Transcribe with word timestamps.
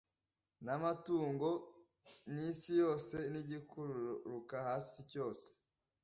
n’amatungo 0.65 1.49
n’isi 2.33 2.71
yose, 2.81 3.15
n’igikururuka 3.31 4.55
hasi 4.67 4.99
cyose. 5.11 5.47